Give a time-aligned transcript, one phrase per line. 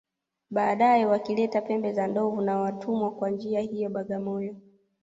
[0.51, 4.55] Baadae wakileta pembe za ndovu na watumwa Kwa njia hiyo Bagamoyo